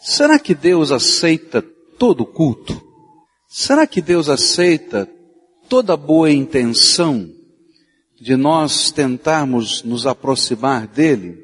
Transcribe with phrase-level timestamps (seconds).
[0.00, 1.62] Será que Deus aceita
[1.98, 2.80] todo culto?
[3.46, 5.06] Será que Deus aceita
[5.68, 7.28] toda boa intenção
[8.18, 11.38] de nós tentarmos nos aproximar dele?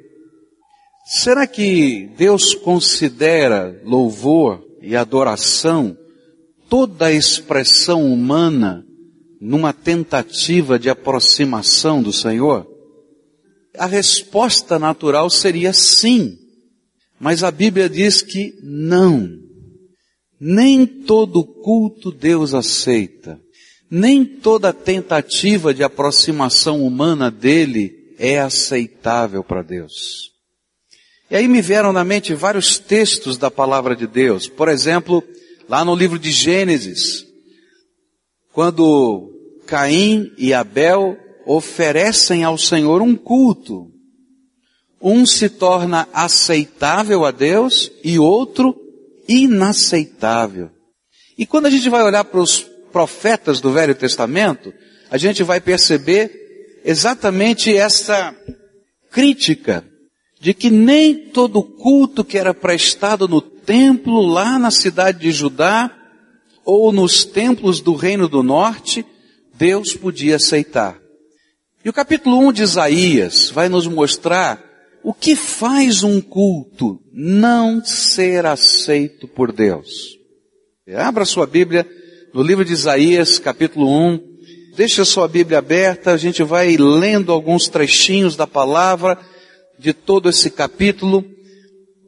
[1.05, 5.97] Será que Deus considera louvor e adoração
[6.69, 8.85] toda a expressão humana
[9.41, 12.67] numa tentativa de aproximação do Senhor?
[13.77, 16.46] A resposta natural seria sim.
[17.19, 19.29] Mas a Bíblia diz que não.
[20.39, 23.41] Nem todo culto Deus aceita.
[23.91, 30.33] Nem toda tentativa de aproximação humana dele é aceitável para Deus.
[31.31, 34.49] E aí me vieram na mente vários textos da palavra de Deus.
[34.49, 35.23] Por exemplo,
[35.69, 37.25] lá no livro de Gênesis,
[38.53, 39.33] quando
[39.67, 43.91] Caim e Abel oferecem ao Senhor um culto.
[45.01, 48.75] Um se torna aceitável a Deus e outro
[49.29, 50.71] inaceitável.
[51.37, 52.61] E quando a gente vai olhar para os
[52.93, 54.73] profetas do Velho Testamento,
[55.11, 58.35] a gente vai perceber exatamente essa
[59.11, 59.85] crítica
[60.41, 65.91] de que nem todo culto que era prestado no templo lá na cidade de Judá
[66.65, 69.05] ou nos templos do Reino do Norte,
[69.55, 70.99] Deus podia aceitar.
[71.85, 74.66] E o capítulo 1 de Isaías vai nos mostrar
[75.07, 80.19] o que faz um culto não ser aceito por Deus.
[80.97, 81.87] Abra sua Bíblia
[82.35, 84.21] no livro de Isaías, capítulo 1.
[84.77, 89.17] Deixe a sua Bíblia aberta, a gente vai lendo alguns trechinhos da palavra
[89.79, 91.25] de todo esse capítulo.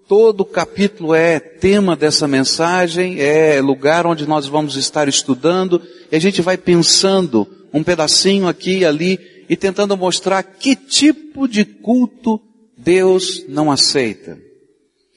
[0.08, 6.20] Todo capítulo é tema dessa mensagem, é lugar onde nós vamos estar estudando, e a
[6.20, 12.42] gente vai pensando um pedacinho aqui e ali, e tentando mostrar que tipo de culto
[12.78, 14.40] Deus não aceita.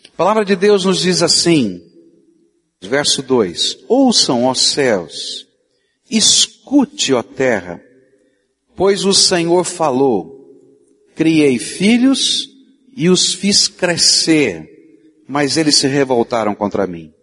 [0.07, 1.79] A palavra de Deus nos diz assim,
[2.81, 5.47] verso 2: Ouçam, ó céus,
[6.09, 7.79] escute, ó terra,
[8.75, 10.43] pois o Senhor falou,
[11.15, 12.49] criei filhos
[12.97, 14.67] e os fiz crescer,
[15.27, 17.13] mas eles se revoltaram contra mim.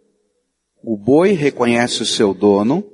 [0.85, 2.85] O boi reconhece o seu dono,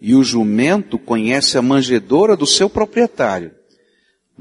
[0.00, 3.59] e o jumento conhece a manjedoura do seu proprietário.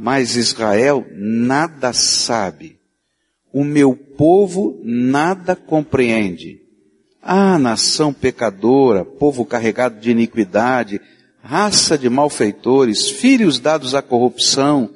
[0.01, 2.79] Mas Israel nada sabe.
[3.51, 6.61] O meu povo nada compreende.
[7.21, 11.01] Ah, nação pecadora, povo carregado de iniquidade,
[11.43, 14.89] raça de malfeitores, filhos dados à corrupção,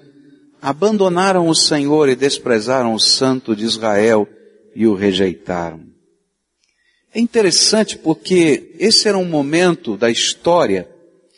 [0.62, 4.26] abandonaram o Senhor e desprezaram o Santo de Israel
[4.74, 5.82] e o rejeitaram.
[7.14, 10.88] É interessante porque esse era um momento da história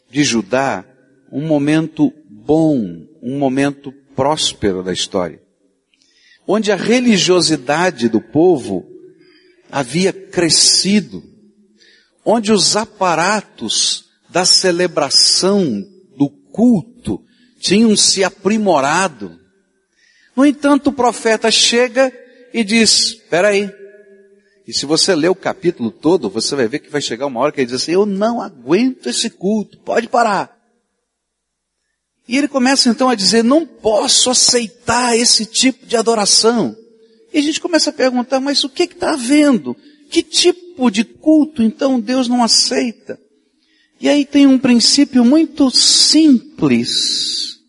[0.08, 0.86] de Judá,
[1.32, 5.42] um momento bom, um momento próspero da história,
[6.48, 8.86] onde a religiosidade do povo
[9.72, 11.24] havia crescido,
[12.24, 15.84] onde os aparatos da celebração,
[16.16, 17.24] do culto,
[17.60, 19.40] tinham se aprimorado.
[20.36, 22.14] No entanto, o profeta chega
[22.54, 23.74] e diz, espera aí,
[24.68, 27.52] e se você ler o capítulo todo, você vai ver que vai chegar uma hora
[27.52, 30.55] que ele diz assim, eu não aguento esse culto, pode parar.
[32.28, 36.76] E ele começa então a dizer, não posso aceitar esse tipo de adoração.
[37.32, 39.76] E a gente começa a perguntar, mas o que está havendo?
[40.10, 43.20] Que tipo de culto então Deus não aceita?
[44.00, 47.60] E aí tem um princípio muito simples,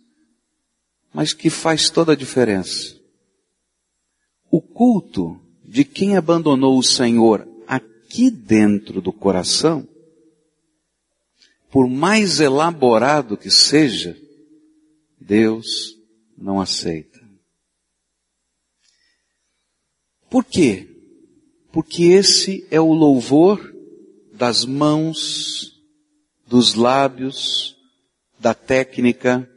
[1.12, 2.96] mas que faz toda a diferença.
[4.50, 9.86] O culto de quem abandonou o Senhor aqui dentro do coração,
[11.70, 14.16] por mais elaborado que seja,
[15.26, 15.98] Deus
[16.38, 17.18] não aceita.
[20.30, 20.88] Por quê?
[21.72, 23.74] Porque esse é o louvor
[24.32, 25.82] das mãos,
[26.46, 27.76] dos lábios,
[28.38, 29.50] da técnica,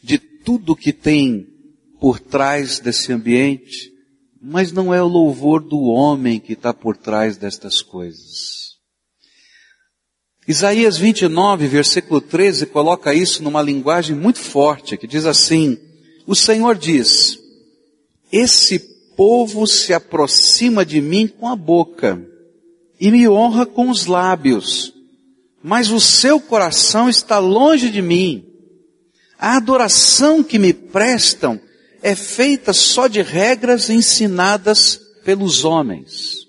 [0.00, 1.48] de tudo que tem
[2.00, 3.92] por trás desse ambiente,
[4.40, 8.65] mas não é o louvor do homem que está por trás destas coisas.
[10.48, 15.76] Isaías 29, versículo 13, coloca isso numa linguagem muito forte, que diz assim,
[16.24, 17.36] o Senhor diz,
[18.30, 18.78] esse
[19.16, 22.24] povo se aproxima de mim com a boca
[23.00, 24.94] e me honra com os lábios,
[25.60, 28.44] mas o seu coração está longe de mim.
[29.36, 31.60] A adoração que me prestam
[32.00, 36.46] é feita só de regras ensinadas pelos homens.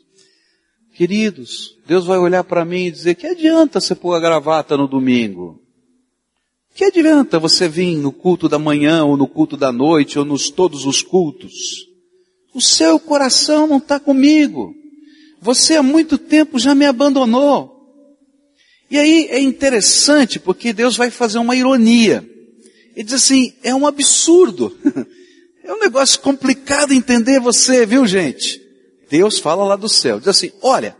[0.93, 4.87] Queridos, Deus vai olhar para mim e dizer, que adianta você pôr a gravata no
[4.87, 5.61] domingo?
[6.75, 10.49] Que adianta você vir no culto da manhã ou no culto da noite ou nos
[10.49, 11.87] todos os cultos?
[12.53, 14.75] O seu coração não está comigo.
[15.41, 17.73] Você há muito tempo já me abandonou.
[18.91, 22.27] E aí é interessante porque Deus vai fazer uma ironia.
[22.95, 24.75] Ele diz assim, é um absurdo.
[25.67, 28.61] É um negócio complicado entender você, viu gente?
[29.09, 30.95] Deus fala lá do céu, diz assim, olha,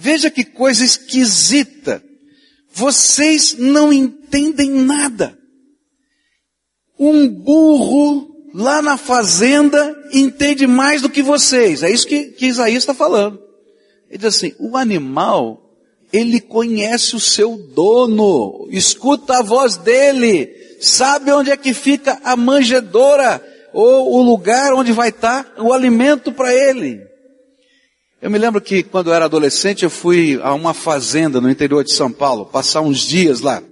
[0.00, 2.02] veja que coisa esquisita.
[2.72, 5.38] Vocês não entendem nada.
[6.98, 11.82] Um burro lá na fazenda entende mais do que vocês.
[11.82, 13.38] É isso que, que Isaías está falando.
[14.08, 15.66] Ele diz assim, o animal
[16.12, 20.50] ele conhece o seu dono, escuta a voz dele,
[20.80, 23.40] sabe onde é que fica a manjedoura
[23.72, 27.09] ou o lugar onde vai estar o alimento para ele.
[28.22, 31.82] Eu me lembro que quando eu era adolescente eu fui a uma fazenda no interior
[31.82, 33.62] de São Paulo, passar uns dias lá.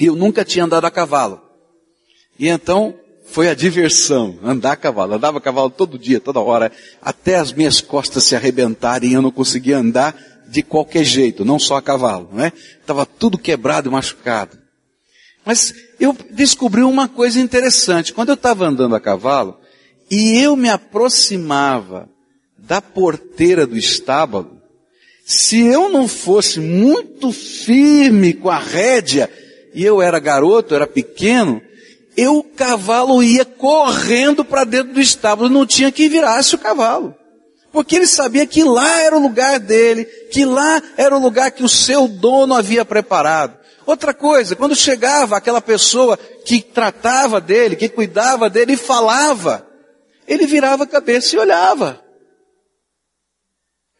[0.00, 1.42] E eu nunca tinha andado a cavalo.
[2.38, 2.94] E então
[3.26, 5.14] foi a diversão, andar a cavalo.
[5.14, 9.20] Andava a cavalo todo dia, toda hora, até as minhas costas se arrebentarem e eu
[9.20, 10.16] não conseguia andar
[10.48, 12.52] de qualquer jeito, não só a cavalo, não é?
[12.86, 14.58] Tava tudo quebrado e machucado.
[15.44, 18.14] Mas eu descobri uma coisa interessante.
[18.14, 19.58] Quando eu estava andando a cavalo
[20.10, 22.08] e eu me aproximava
[22.66, 24.60] da porteira do estábulo,
[25.24, 29.30] se eu não fosse muito firme com a rédea,
[29.72, 31.62] e eu era garoto, era pequeno,
[32.16, 37.14] eu, o cavalo ia correndo para dentro do estábulo, não tinha que virasse o cavalo.
[37.72, 41.64] Porque ele sabia que lá era o lugar dele, que lá era o lugar que
[41.64, 43.58] o seu dono havia preparado.
[43.84, 49.66] Outra coisa, quando chegava aquela pessoa que tratava dele, que cuidava dele e falava,
[50.28, 52.03] ele virava a cabeça e olhava.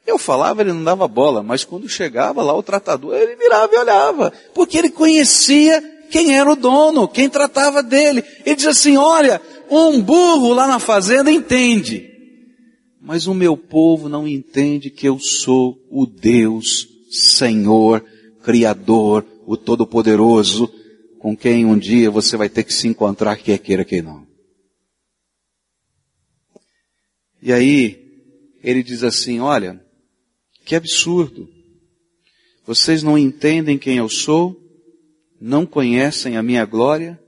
[0.06, 3.78] Eu falava, ele não dava bola, mas quando chegava lá o tratador, ele virava e
[3.78, 8.22] olhava, porque ele conhecia quem era o dono, quem tratava dele.
[8.44, 9.40] Ele diz assim, olha,
[9.70, 12.14] um burro lá na fazenda entende
[13.04, 18.02] mas o meu povo não entende que eu sou o Deus, Senhor,
[18.42, 20.72] Criador, o Todo-Poderoso,
[21.18, 24.26] com quem um dia você vai ter que se encontrar, quer queira, quer não.
[27.42, 29.83] E aí, ele diz assim, olha,
[30.64, 31.48] que absurdo.
[32.66, 34.60] Vocês não entendem quem eu sou?
[35.40, 37.20] Não conhecem a minha glória?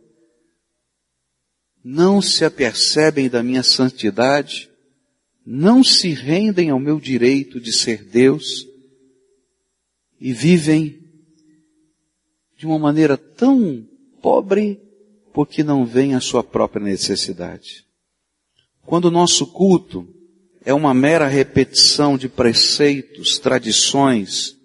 [1.85, 4.71] Não se apercebem da minha santidade?
[5.47, 8.67] não se rendem ao meu direito de ser Deus
[10.21, 10.99] e vivem
[12.56, 13.87] de uma maneira tão
[14.21, 14.81] pobre
[15.32, 17.87] porque não veem a sua própria necessidade.
[18.85, 20.09] Quando o nosso culto
[20.67, 24.57] é uma mera repetição de preceitos, tradições,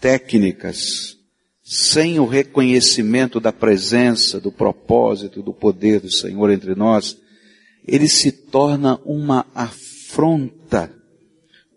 [0.00, 1.14] técnicas,
[1.62, 7.18] sem o reconhecimento da presença, do propósito, do poder do Senhor entre nós,
[7.86, 10.90] ele se torna uma afronta,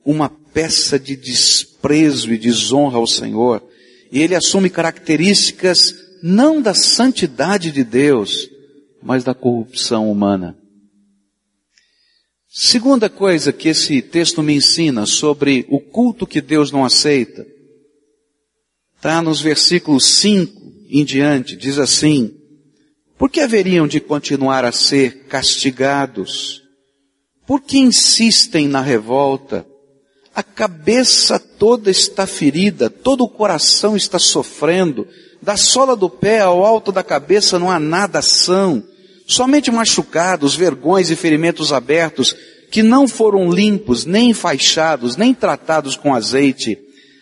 [0.06, 3.62] uma peça de desprezo e desonra ao Senhor.
[4.10, 8.50] E ele assume características não da santidade de Deus,
[9.04, 10.59] mas da corrupção humana.
[12.50, 17.46] Segunda coisa que esse texto me ensina sobre o culto que Deus não aceita,
[18.96, 20.60] está nos versículos 5
[20.90, 22.34] em diante, diz assim,
[23.18, 26.64] por que haveriam de continuar a ser castigados
[27.50, 29.66] por que insistem na revolta?
[30.36, 35.08] A cabeça toda está ferida, todo o coração está sofrendo,
[35.42, 38.84] da sola do pé ao alto da cabeça não há nada são,
[39.30, 42.36] somente machucados, vergões e ferimentos abertos,
[42.72, 46.80] que não foram limpos, nem enfaixados, nem tratados com azeite.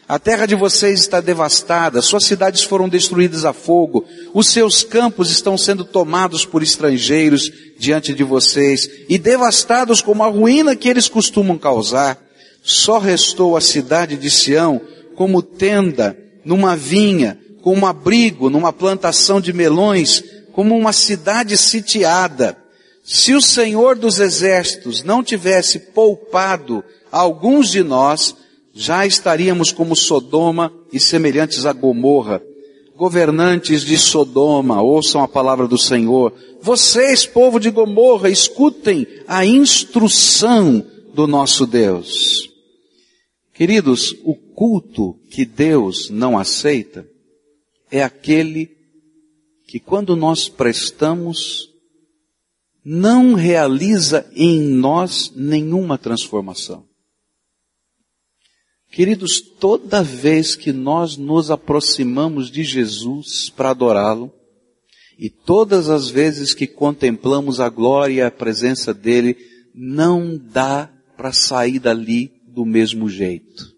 [0.07, 5.29] A terra de vocês está devastada, suas cidades foram destruídas a fogo, os seus campos
[5.29, 11.09] estão sendo tomados por estrangeiros diante de vocês e devastados como a ruína que eles
[11.09, 12.17] costumam causar.
[12.63, 14.79] Só restou a cidade de Sião
[15.13, 20.23] como tenda numa vinha, como abrigo numa plantação de melões,
[20.57, 22.57] como uma cidade sitiada.
[23.03, 28.35] Se o Senhor dos exércitos não tivesse poupado alguns de nós,
[28.73, 32.41] já estaríamos como Sodoma e semelhantes a Gomorra.
[32.95, 36.33] Governantes de Sodoma, ouçam a palavra do Senhor.
[36.59, 40.83] Vocês, povo de Gomorra, escutem a instrução
[41.13, 42.49] do nosso Deus.
[43.53, 47.07] Queridos, o culto que Deus não aceita
[47.91, 48.76] é aquele
[49.67, 51.69] que quando nós prestamos,
[52.83, 56.87] não realiza em nós nenhuma transformação.
[58.89, 64.33] Queridos, toda vez que nós nos aproximamos de Jesus para adorá-lo,
[65.19, 69.35] e todas as vezes que contemplamos a glória e a presença dele
[69.75, 73.75] não dá para sair dali do mesmo jeito.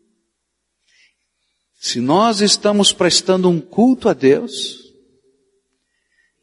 [1.80, 4.79] Se nós estamos prestando um culto a Deus,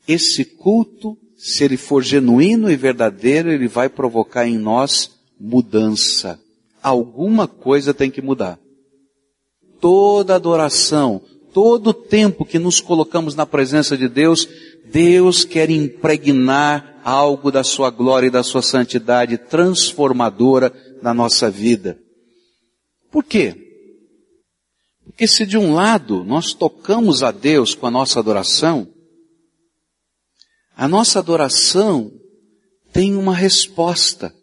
[0.07, 6.41] esse culto, se ele for genuíno e verdadeiro, ele vai provocar em nós mudança.
[6.83, 8.59] Alguma coisa tem que mudar.
[9.81, 11.21] Toda adoração,
[11.53, 14.49] todo tempo que nos colocamos na presença de Deus,
[14.91, 20.73] Deus quer impregnar algo da sua glória e da sua santidade transformadora
[21.03, 21.99] na nossa vida.
[23.11, 23.55] Por quê?
[25.05, 28.89] Porque se de um lado nós tocamos a Deus com a nossa adoração,
[30.77, 32.13] a nossa adoração
[32.93, 34.35] tem uma resposta.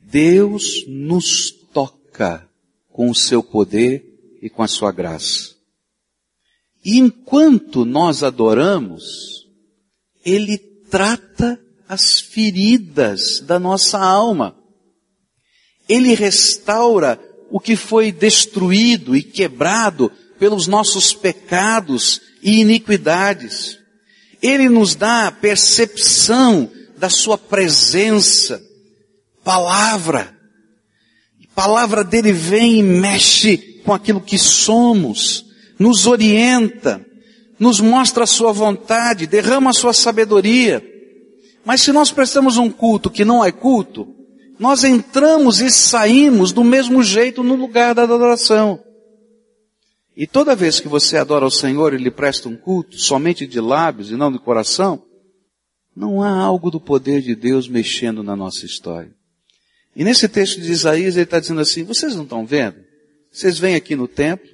[0.00, 2.48] Deus nos toca
[2.88, 4.04] com o seu poder
[4.40, 5.56] e com a sua graça.
[6.84, 9.44] E enquanto nós adoramos,
[10.24, 10.56] Ele
[10.88, 14.56] trata as feridas da nossa alma.
[15.88, 17.20] Ele restaura
[17.50, 23.77] o que foi destruído e quebrado pelos nossos pecados e iniquidades.
[24.42, 28.62] Ele nos dá a percepção da sua presença,
[29.42, 30.36] palavra.
[31.42, 35.44] A palavra dele vem e mexe com aquilo que somos,
[35.78, 37.04] nos orienta,
[37.58, 40.84] nos mostra a sua vontade, derrama a sua sabedoria.
[41.64, 44.14] Mas se nós prestamos um culto que não é culto,
[44.58, 48.80] nós entramos e saímos do mesmo jeito no lugar da adoração.
[50.18, 53.60] E toda vez que você adora o Senhor e lhe presta um culto, somente de
[53.60, 55.00] lábios e não de coração,
[55.94, 59.14] não há algo do poder de Deus mexendo na nossa história.
[59.94, 62.78] E nesse texto de Isaías ele está dizendo assim, vocês não estão vendo?
[63.30, 64.48] Vocês vêm aqui no templo,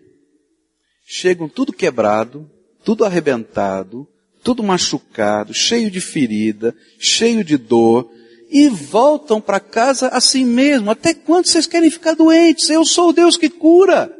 [1.06, 2.46] chegam tudo quebrado,
[2.84, 4.06] tudo arrebentado,
[4.42, 8.10] tudo machucado, cheio de ferida, cheio de dor,
[8.50, 10.90] e voltam para casa assim mesmo.
[10.90, 12.68] Até quando vocês querem ficar doentes?
[12.68, 14.14] Eu sou o Deus que cura.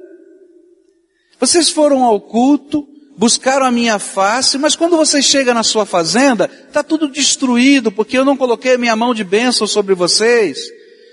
[1.45, 6.51] Vocês foram ao culto, buscaram a minha face, mas quando você chega na sua fazenda,
[6.67, 10.59] está tudo destruído, porque eu não coloquei a minha mão de bênção sobre vocês.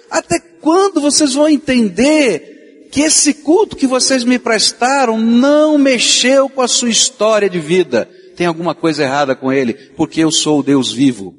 [0.10, 6.62] Até quando vocês vão entender que esse culto que vocês me prestaram não mexeu com
[6.62, 8.10] a sua história de vida?
[8.38, 11.36] Tem alguma coisa errada com ele, porque eu sou o Deus vivo.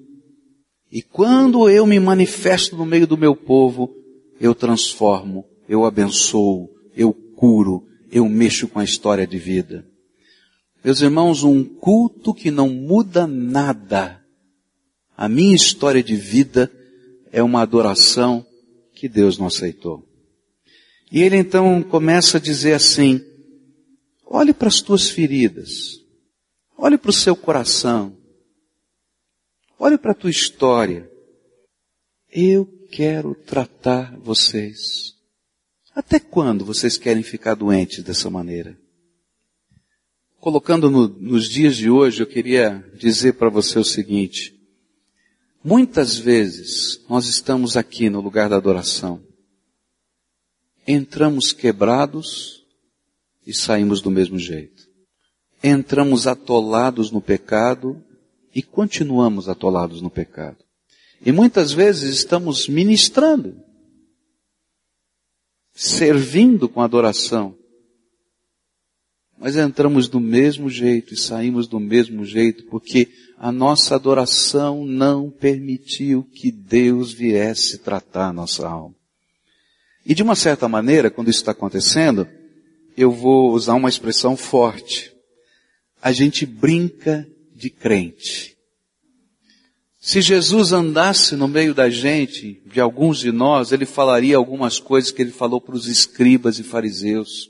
[0.92, 3.90] E quando eu me manifesto no meio do meu povo,
[4.38, 9.84] eu transformo, eu abençoo, eu curo, eu mexo com a história de vida.
[10.84, 14.22] Meus irmãos, um culto que não muda nada.
[15.16, 16.70] A minha história de vida
[17.32, 18.46] é uma adoração
[18.94, 20.06] que Deus não aceitou.
[21.10, 23.20] E ele então começa a dizer assim,
[24.26, 26.00] olhe para as tuas feridas,
[26.76, 28.16] olhe para o seu coração,
[29.84, 31.10] Olhe para a tua história.
[32.30, 35.11] Eu quero tratar vocês.
[35.94, 38.78] Até quando vocês querem ficar doentes dessa maneira?
[40.40, 44.58] Colocando no, nos dias de hoje, eu queria dizer para você o seguinte.
[45.62, 49.22] Muitas vezes nós estamos aqui no lugar da adoração.
[50.86, 52.64] Entramos quebrados
[53.46, 54.88] e saímos do mesmo jeito.
[55.62, 58.02] Entramos atolados no pecado
[58.54, 60.58] e continuamos atolados no pecado.
[61.24, 63.62] E muitas vezes estamos ministrando,
[65.74, 67.56] servindo com adoração,
[69.38, 75.28] mas entramos do mesmo jeito e saímos do mesmo jeito porque a nossa adoração não
[75.28, 78.94] permitiu que Deus viesse tratar a nossa alma.
[80.06, 82.28] E de uma certa maneira, quando isso está acontecendo,
[82.96, 85.12] eu vou usar uma expressão forte.
[86.00, 88.51] A gente brinca de crente.
[90.04, 95.12] Se Jesus andasse no meio da gente, de alguns de nós, ele falaria algumas coisas
[95.12, 97.48] que ele falou para os escribas e fariseus.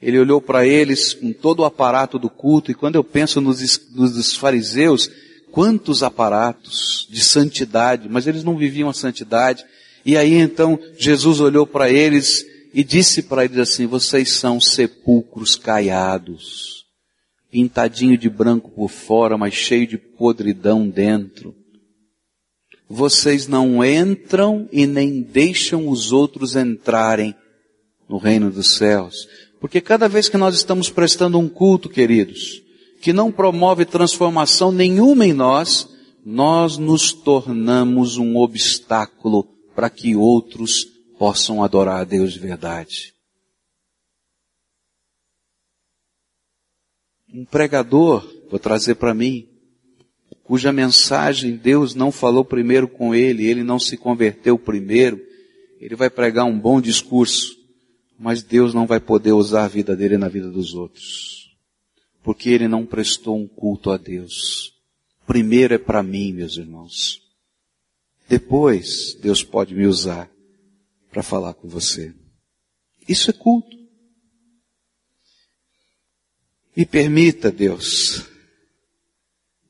[0.00, 3.90] Ele olhou para eles com todo o aparato do culto, e quando eu penso nos,
[3.94, 5.10] nos fariseus,
[5.50, 9.64] quantos aparatos de santidade, mas eles não viviam a santidade.
[10.04, 15.56] E aí então Jesus olhou para eles e disse para eles assim, vocês são sepulcros
[15.56, 16.82] caiados
[17.52, 21.54] pintadinho de branco por fora, mas cheio de podridão dentro.
[22.94, 27.34] Vocês não entram e nem deixam os outros entrarem
[28.08, 29.26] no reino dos céus.
[29.58, 32.62] Porque cada vez que nós estamos prestando um culto, queridos,
[33.00, 35.88] que não promove transformação nenhuma em nós,
[36.24, 40.84] nós nos tornamos um obstáculo para que outros
[41.18, 43.12] possam adorar a Deus de verdade.
[47.32, 49.48] um pregador, vou trazer para mim,
[50.44, 55.20] cuja mensagem Deus não falou primeiro com ele, ele não se converteu primeiro,
[55.80, 57.56] ele vai pregar um bom discurso,
[58.18, 61.50] mas Deus não vai poder usar a vida dele na vida dos outros.
[62.22, 64.72] Porque ele não prestou um culto a Deus.
[65.26, 67.20] Primeiro é para mim, meus irmãos.
[68.28, 70.30] Depois, Deus pode me usar
[71.10, 72.14] para falar com você.
[73.08, 73.76] Isso é culto.
[76.76, 78.24] Me permita, Deus,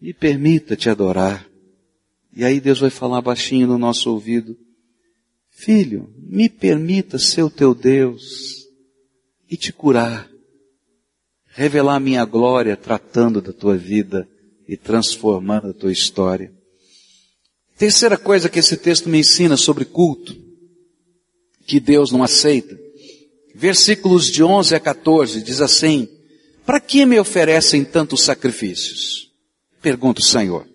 [0.03, 1.49] me permita te adorar.
[2.35, 4.59] E aí Deus vai falar baixinho no nosso ouvido.
[5.49, 8.67] Filho, me permita ser o teu Deus
[9.49, 10.29] e te curar.
[11.55, 14.29] Revelar minha glória tratando da tua vida
[14.67, 16.53] e transformando a tua história.
[17.79, 20.37] Terceira coisa que esse texto me ensina sobre culto,
[21.65, 22.77] que Deus não aceita.
[23.55, 26.09] Versículos de 11 a 14 diz assim,
[26.67, 29.32] para que me oferecem tantos sacrifícios?
[29.83, 30.67] Pergunta o Senhor.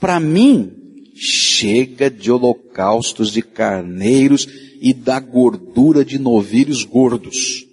[0.00, 0.72] Para mim,
[1.14, 4.48] chega de holocaustos de carneiros
[4.80, 7.66] e da gordura de novilhos gordos.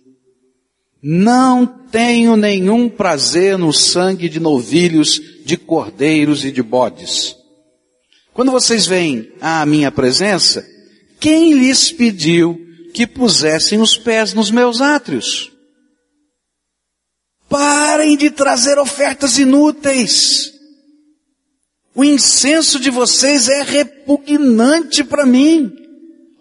[1.02, 7.36] Não tenho nenhum prazer no sangue de novilhos, de cordeiros e de bodes.
[8.34, 10.66] Quando vocês vêm à minha presença,
[11.20, 12.60] quem lhes pediu
[12.94, 15.53] que pusessem os pés nos meus átrios?
[17.54, 20.52] Parem de trazer ofertas inúteis.
[21.94, 25.72] O incenso de vocês é repugnante para mim.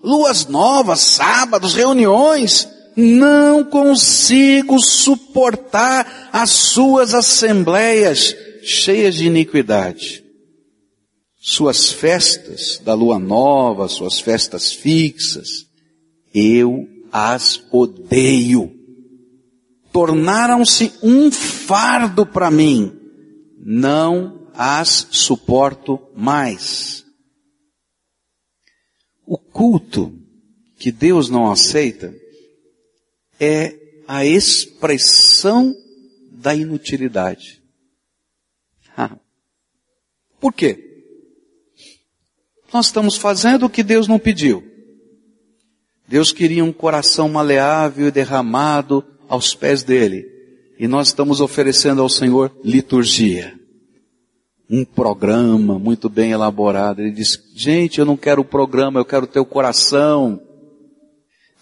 [0.02, 2.66] Luas novas, sábados, reuniões.
[2.96, 10.24] Não consigo suportar as suas assembleias cheias de iniquidade.
[11.38, 15.66] Suas festas da lua nova, suas festas fixas,
[16.32, 18.81] eu as odeio
[19.92, 22.98] tornaram-se um fardo para mim.
[23.58, 27.04] Não as suporto mais.
[29.24, 30.18] O culto
[30.76, 32.12] que Deus não aceita
[33.38, 35.74] é a expressão
[36.30, 37.62] da inutilidade.
[38.96, 39.16] Ah.
[40.40, 40.88] Por quê?
[42.72, 44.66] Nós estamos fazendo o que Deus não pediu.
[46.08, 50.26] Deus queria um coração maleável e derramado aos pés dele.
[50.78, 53.54] E nós estamos oferecendo ao Senhor liturgia.
[54.68, 57.00] Um programa muito bem elaborado.
[57.00, 60.38] Ele diz, gente, eu não quero o programa, eu quero o teu coração.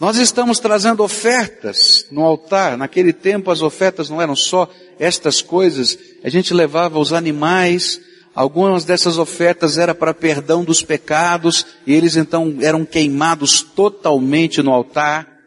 [0.01, 2.77] Nós estamos trazendo ofertas no altar.
[2.77, 5.97] Naquele tempo as ofertas não eram só estas coisas.
[6.25, 8.01] A gente levava os animais,
[8.33, 14.71] Algumas dessas ofertas era para perdão dos pecados, e eles então eram queimados totalmente no
[14.71, 15.40] altar.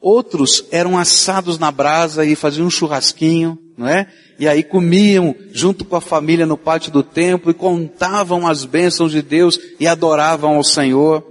[0.00, 4.06] Outros eram assados na brasa e faziam um churrasquinho, não é?
[4.38, 9.12] E aí comiam junto com a família no pátio do templo e contavam as bênçãos
[9.12, 11.22] de Deus e adoravam ao Senhor.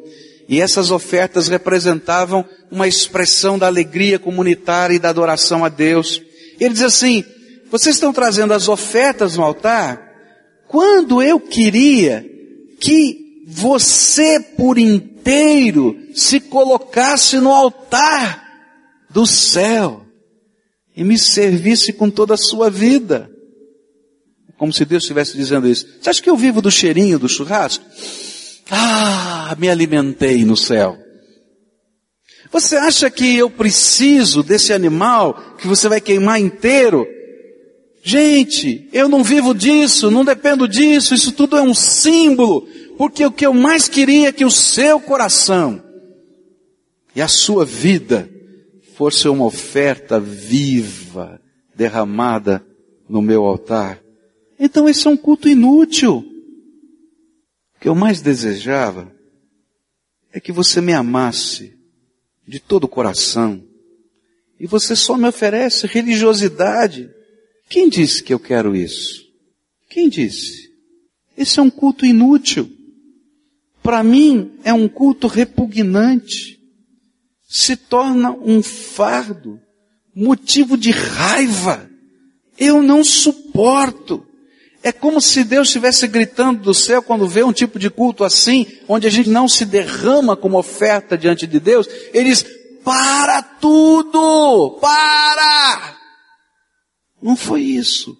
[0.47, 6.21] E essas ofertas representavam uma expressão da alegria comunitária e da adoração a Deus.
[6.59, 7.23] Ele diz assim,
[7.71, 9.99] vocês estão trazendo as ofertas no altar?
[10.67, 12.23] Quando eu queria
[12.79, 18.48] que você por inteiro se colocasse no altar
[19.09, 20.05] do céu
[20.95, 23.29] e me servisse com toda a sua vida.
[24.57, 25.87] Como se Deus estivesse dizendo isso.
[26.01, 27.85] Você acha que eu vivo do cheirinho do churrasco?
[28.69, 30.97] Ah, me alimentei no céu.
[32.51, 37.07] Você acha que eu preciso desse animal que você vai queimar inteiro?
[38.03, 42.67] Gente, eu não vivo disso, não dependo disso, isso tudo é um símbolo,
[42.97, 45.83] porque o que eu mais queria é que o seu coração
[47.15, 48.29] e a sua vida
[48.99, 51.41] fosse uma oferta viva,
[51.73, 52.67] derramada
[53.07, 54.03] no meu altar.
[54.59, 56.17] Então esse é um culto inútil.
[56.17, 59.09] O que eu mais desejava
[60.33, 61.79] é que você me amasse
[62.45, 63.63] de todo o coração.
[64.59, 67.09] E você só me oferece religiosidade.
[67.69, 69.23] Quem disse que eu quero isso?
[69.87, 70.73] Quem disse?
[71.37, 72.69] Esse é um culto inútil.
[73.81, 76.58] Para mim é um culto repugnante
[77.49, 79.59] se torna um fardo,
[80.13, 81.89] motivo de raiva.
[82.55, 84.23] Eu não suporto.
[84.83, 88.67] É como se Deus estivesse gritando do céu quando vê um tipo de culto assim,
[88.87, 91.89] onde a gente não se derrama como oferta diante de Deus.
[92.13, 92.45] Ele diz,
[92.83, 94.77] para tudo!
[94.79, 95.97] Para!
[97.21, 98.15] Não foi isso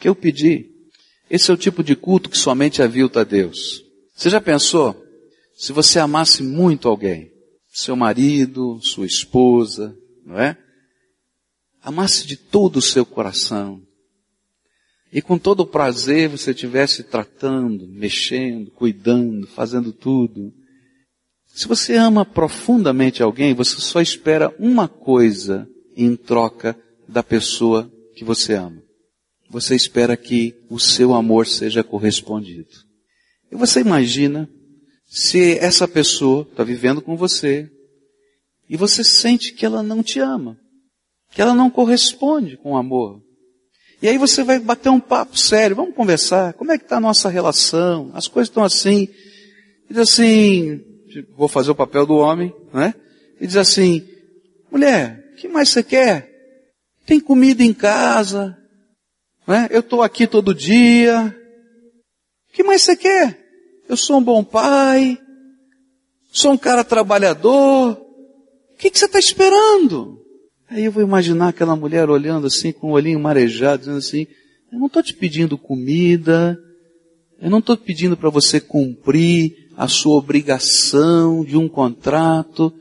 [0.00, 0.66] que eu pedi.
[1.30, 3.80] Esse é o tipo de culto que somente avilta a Deus.
[4.14, 5.00] Você já pensou?
[5.56, 7.33] Se você amasse muito alguém,
[7.74, 10.56] seu marido, sua esposa, não é?
[11.82, 13.82] Amasse de todo o seu coração.
[15.12, 20.52] e com todo o prazer você estivesse tratando, mexendo, cuidando, fazendo tudo.
[21.46, 26.76] Se você ama profundamente alguém, você só espera uma coisa em troca
[27.08, 28.82] da pessoa que você ama.
[29.48, 32.74] Você espera que o seu amor seja correspondido.
[33.52, 34.50] E você imagina
[35.14, 37.70] se essa pessoa está vivendo com você
[38.68, 40.58] e você sente que ela não te ama,
[41.30, 43.22] que ela não corresponde com o amor.
[44.02, 47.00] E aí você vai bater um papo sério, vamos conversar, como é que está a
[47.00, 48.10] nossa relação?
[48.12, 49.08] As coisas estão assim.
[49.88, 50.80] E diz assim,
[51.36, 52.92] vou fazer o papel do homem, né?
[53.40, 54.04] E diz assim,
[54.68, 56.28] mulher, o que mais você quer?
[57.06, 58.58] Tem comida em casa,
[59.46, 59.68] né?
[59.70, 61.32] Eu estou aqui todo dia.
[62.50, 63.43] O que mais você quer?
[63.86, 65.18] Eu sou um bom pai,
[66.32, 67.92] sou um cara trabalhador.
[67.92, 70.18] O que, que você está esperando?
[70.70, 74.26] Aí eu vou imaginar aquela mulher olhando assim, com o olhinho marejado, dizendo assim,
[74.72, 76.58] eu não estou te pedindo comida,
[77.40, 82.72] eu não estou pedindo para você cumprir a sua obrigação de um contrato.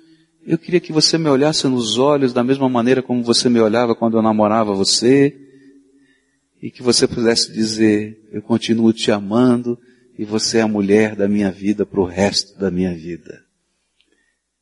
[0.48, 3.94] Eu queria que você me olhasse nos olhos da mesma maneira como você me olhava
[3.94, 5.38] quando eu namorava você.
[6.62, 9.78] E que você pudesse dizer, eu continuo te amando
[10.18, 13.44] e você é a mulher da minha vida para o resto da minha vida.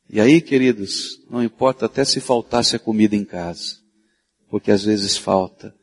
[0.08, 3.76] E aí, queridos, não importa até se faltasse a comida em casa,
[4.50, 5.74] porque às vezes falta.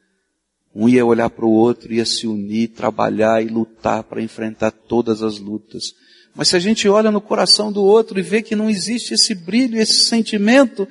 [0.73, 5.23] Um ia olhar para o outro, ia se unir, trabalhar e lutar para enfrentar todas
[5.23, 5.93] as lutas.
[6.35, 9.33] Mas se a gente olha no coração do outro e vê que não existe esse
[9.33, 10.87] brilho, esse sentimento,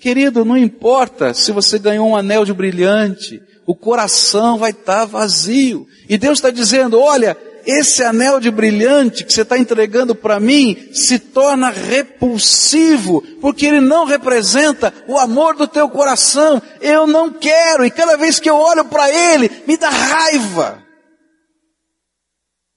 [0.00, 5.04] querido, não importa se você ganhou um anel de brilhante, o coração vai estar tá
[5.04, 5.86] vazio.
[6.08, 10.88] E Deus está dizendo, olha, esse anel de brilhante que você está entregando para mim
[10.92, 16.60] se torna repulsivo, porque ele não representa o amor do teu coração.
[16.80, 20.82] Eu não quero, e cada vez que eu olho para ele, me dá raiva.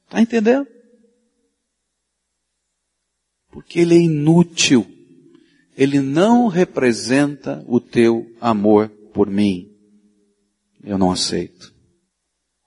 [0.06, 0.67] Está entendendo?
[3.52, 4.88] Porque ele é inútil.
[5.78, 9.69] Ele não representa o teu amor por mim.
[10.84, 11.73] Eu não aceito.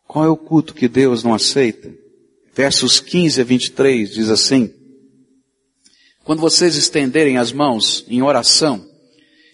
[0.07, 2.00] Qual é o culto que Deus não aceita?
[2.55, 4.73] Versos 15 a 23 diz assim,
[6.25, 8.85] quando vocês estenderem as mãos em oração,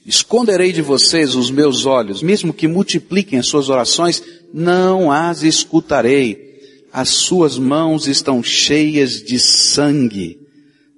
[0.05, 6.45] esconderei de vocês os meus olhos, mesmo que multipliquem as suas orações, não as escutarei.
[6.93, 10.39] As suas mãos estão cheias de sangue.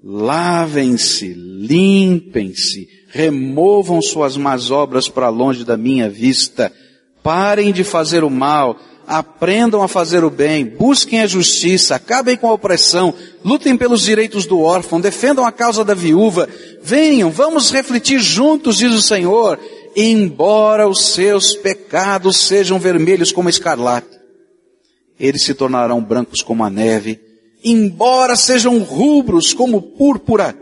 [0.02, 6.72] Lavem-se, limpem-se, removam suas más obras para longe da minha vista.
[7.22, 8.78] Parem de fazer o mal,
[9.09, 14.44] aprendam a fazer o bem, busquem a justiça, acabem com a opressão, lutem pelos direitos
[14.44, 16.47] do órfão, defendam a causa da viúva,
[16.83, 19.59] venham, vamos refletir juntos, diz o Senhor,
[19.97, 24.18] embora os seus pecados sejam vermelhos como escarlate,
[25.18, 27.18] eles se tornarão brancos como a neve,
[27.64, 30.55] embora sejam rubros como púrpura,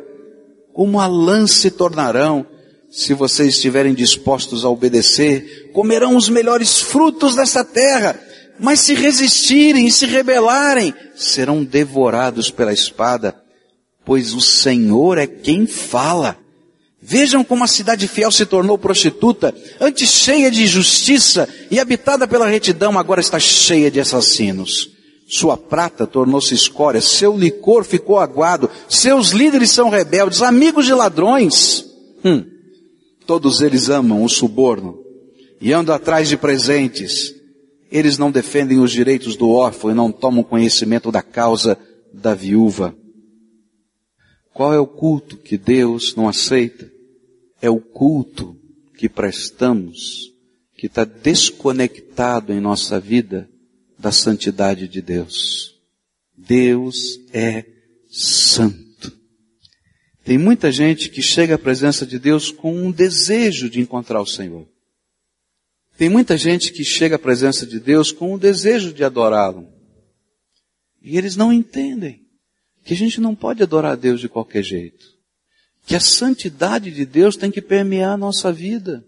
[0.73, 2.47] como a lã se tornarão,
[2.89, 8.21] se vocês estiverem dispostos a obedecer, comerão os melhores frutos dessa terra,
[8.59, 13.35] mas se resistirem e se rebelarem, serão devorados pela espada,
[14.05, 16.37] pois o Senhor é quem fala.
[17.01, 22.49] Vejam como a cidade fiel se tornou prostituta, antes cheia de justiça e habitada pela
[22.49, 24.91] retidão, agora está cheia de assassinos.
[25.29, 31.85] Sua prata tornou-se escória, seu licor ficou aguado, seus líderes são rebeldes, amigos de ladrões.
[32.25, 32.45] Hum,
[33.27, 34.99] todos eles amam o suborno
[35.61, 37.36] e andam atrás de presentes
[37.91, 41.79] eles não defendem os direitos do órfão e não tomam conhecimento da causa
[42.13, 42.97] da viúva.
[44.53, 46.91] Qual é o culto que Deus não aceita?
[47.61, 48.57] É o culto
[48.97, 50.33] que prestamos,
[50.75, 53.49] que está desconectado em nossa vida
[53.99, 55.75] da santidade de Deus.
[56.37, 57.65] Deus é
[58.09, 59.13] santo.
[60.25, 64.27] Tem muita gente que chega à presença de Deus com um desejo de encontrar o
[64.27, 64.67] Senhor.
[65.97, 69.67] Tem muita gente que chega à presença de Deus com o desejo de adorá-lo.
[71.03, 72.21] E eles não entendem
[72.85, 75.07] que a gente não pode adorar a Deus de qualquer jeito.
[75.87, 79.05] Que a santidade de Deus tem que permear a nossa vida.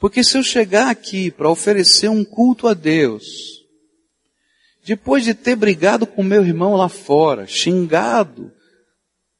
[0.00, 3.62] Porque se eu chegar aqui para oferecer um culto a Deus,
[4.84, 8.52] depois de ter brigado com meu irmão lá fora, xingado,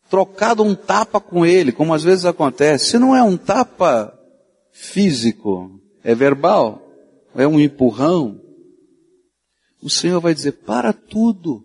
[0.08, 4.16] trocado um tapa com ele, como às vezes acontece, se não é um tapa
[4.72, 6.80] físico, é verbal?
[7.34, 8.40] É um empurrão?
[9.82, 11.64] O Senhor vai dizer, para tudo.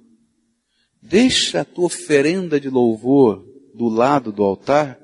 [1.02, 4.99] Deixa a tua oferenda de louvor do lado do altar.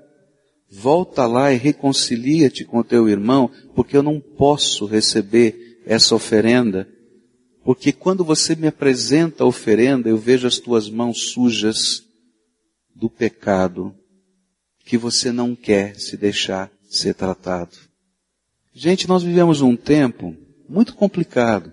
[0.72, 6.90] Volta lá e reconcilia-te com teu irmão, porque eu não posso receber essa oferenda
[7.66, 12.04] Porque quando você me apresenta a oferenda, eu vejo as tuas mãos sujas
[12.94, 13.92] do pecado
[14.86, 17.76] que você não quer se deixar ser tratado.
[18.78, 20.36] Gente, nós vivemos um tempo
[20.68, 21.72] muito complicado.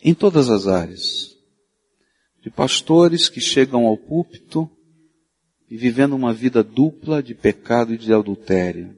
[0.00, 1.36] Em todas as áreas.
[2.40, 4.70] De pastores que chegam ao púlpito
[5.68, 8.96] e vivendo uma vida dupla de pecado e de adultério.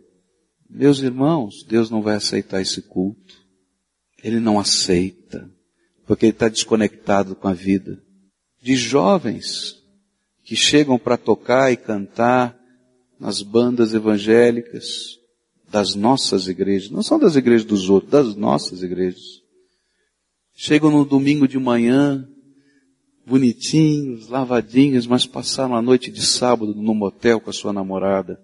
[0.68, 3.34] Meus irmãos, Deus não vai aceitar esse culto.
[4.22, 5.50] Ele não aceita,
[6.06, 7.98] porque ele está desconectado com a vida.
[8.60, 9.82] De jovens
[10.44, 12.54] que chegam para tocar e cantar
[13.18, 15.17] nas bandas evangélicas
[15.70, 19.42] das nossas igrejas, não são das igrejas dos outros, das nossas igrejas.
[20.54, 22.26] Chegam no domingo de manhã,
[23.26, 28.40] bonitinhos, lavadinhos, mas passaram a noite de sábado no motel com a sua namorada.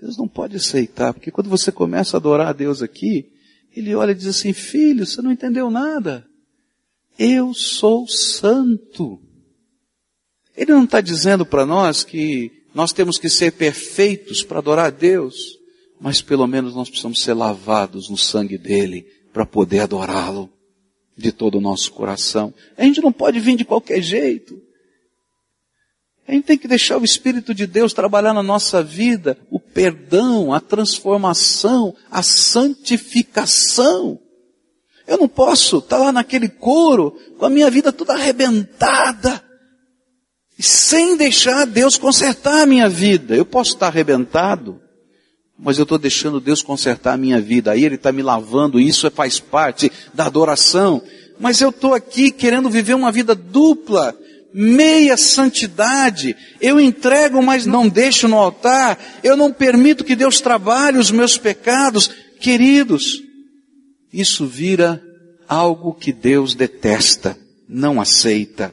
[0.00, 3.30] Deus não pode aceitar, porque quando você começa a adorar a Deus aqui,
[3.74, 6.26] ele olha e diz assim, filho, você não entendeu nada.
[7.18, 9.20] Eu sou santo.
[10.56, 14.90] Ele não está dizendo para nós que nós temos que ser perfeitos para adorar a
[14.90, 15.58] Deus,
[16.04, 20.52] mas pelo menos nós precisamos ser lavados no sangue dele para poder adorá-lo
[21.16, 22.52] de todo o nosso coração.
[22.76, 24.60] A gente não pode vir de qualquer jeito.
[26.28, 30.52] A gente tem que deixar o Espírito de Deus trabalhar na nossa vida, o perdão,
[30.52, 34.20] a transformação, a santificação.
[35.06, 39.42] Eu não posso estar lá naquele coro com a minha vida toda arrebentada,
[40.58, 43.34] sem deixar Deus consertar a minha vida.
[43.34, 44.83] Eu posso estar arrebentado,
[45.58, 47.70] mas eu estou deixando Deus consertar a minha vida.
[47.70, 51.02] Aí Ele está me lavando, isso faz parte da adoração.
[51.38, 54.16] Mas eu estou aqui querendo viver uma vida dupla
[54.54, 56.36] meia santidade.
[56.60, 58.98] Eu entrego, mas não deixo no altar.
[59.22, 62.08] Eu não permito que Deus trabalhe os meus pecados.
[62.40, 63.20] Queridos,
[64.12, 65.02] isso vira
[65.48, 67.36] algo que Deus detesta,
[67.68, 68.72] não aceita.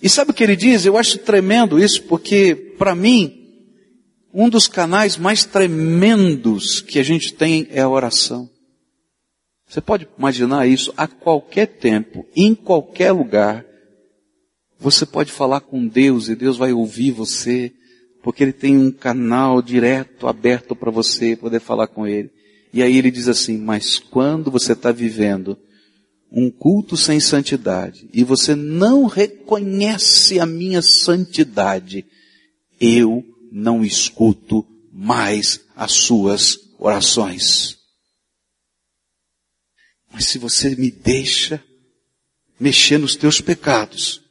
[0.00, 0.86] E sabe o que ele diz?
[0.86, 3.45] Eu acho tremendo isso, porque para mim,
[4.38, 8.50] um dos canais mais tremendos que a gente tem é a oração.
[9.66, 13.64] Você pode imaginar isso a qualquer tempo, em qualquer lugar.
[14.78, 17.72] Você pode falar com Deus e Deus vai ouvir você,
[18.22, 22.30] porque Ele tem um canal direto, aberto para você poder falar com Ele.
[22.74, 25.56] E aí Ele diz assim, mas quando você está vivendo
[26.30, 32.04] um culto sem santidade e você não reconhece a minha santidade,
[32.78, 37.78] eu não escuto mais as suas orações.
[40.12, 41.62] Mas se você me deixa
[42.58, 44.22] mexer nos teus pecados,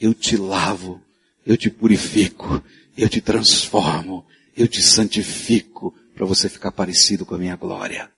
[0.00, 1.00] eu te lavo,
[1.44, 2.62] eu te purifico,
[2.96, 8.10] eu te transformo, eu te santifico para você ficar parecido com a minha glória.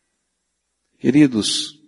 [0.98, 1.78] Queridos,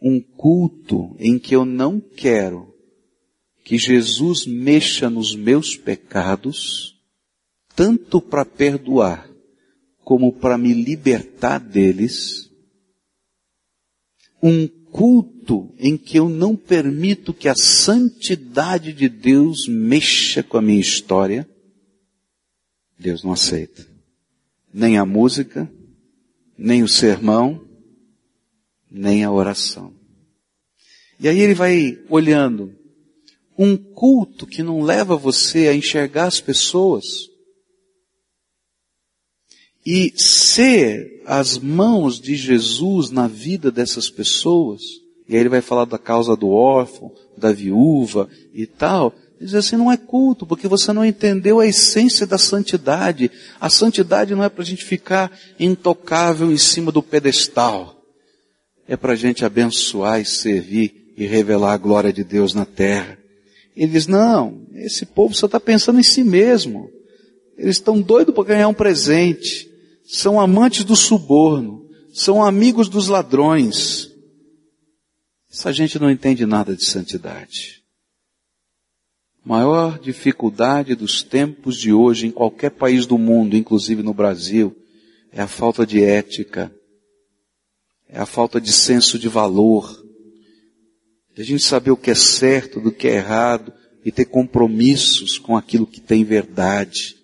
[0.00, 2.74] um culto em que eu não quero
[3.64, 6.97] que Jesus mexa nos meus pecados,
[7.78, 9.30] tanto para perdoar
[10.02, 12.50] como para me libertar deles,
[14.42, 20.60] um culto em que eu não permito que a santidade de Deus mexa com a
[20.60, 21.48] minha história,
[22.98, 23.86] Deus não aceita.
[24.74, 25.70] Nem a música,
[26.58, 27.64] nem o sermão,
[28.90, 29.94] nem a oração.
[31.20, 32.76] E aí ele vai olhando.
[33.56, 37.27] Um culto que não leva você a enxergar as pessoas
[39.90, 44.82] e ser as mãos de Jesus na vida dessas pessoas,
[45.26, 49.76] e aí ele vai falar da causa do órfão, da viúva e tal, diz assim,
[49.76, 53.30] não é culto, porque você não entendeu a essência da santidade.
[53.58, 57.96] A santidade não é para a gente ficar intocável em cima do pedestal.
[58.86, 63.16] É para a gente abençoar e servir e revelar a glória de Deus na terra.
[63.74, 66.90] Ele diz, não, esse povo só está pensando em si mesmo.
[67.56, 69.67] Eles estão doidos para ganhar um presente.
[70.10, 71.86] São amantes do suborno.
[72.14, 74.10] São amigos dos ladrões.
[75.52, 77.82] Essa gente não entende nada de santidade.
[79.44, 84.74] Maior dificuldade dos tempos de hoje em qualquer país do mundo, inclusive no Brasil,
[85.30, 86.74] é a falta de ética,
[88.08, 90.04] é a falta de senso de valor,
[91.34, 93.72] de a gente saber o que é certo do que é errado
[94.04, 97.16] e ter compromissos com aquilo que tem verdade.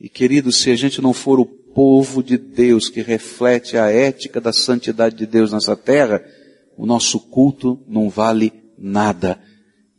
[0.00, 4.40] E querido, se a gente não for o povo de Deus que reflete a ética
[4.40, 6.22] da santidade de Deus nessa terra,
[6.76, 9.40] o nosso culto não vale nada.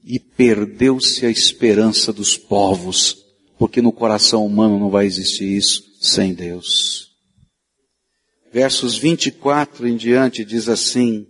[0.03, 3.17] E perdeu-se a esperança dos povos,
[3.57, 7.11] porque no coração humano não vai existir isso sem Deus.
[8.51, 11.25] Versos 24 em diante diz assim,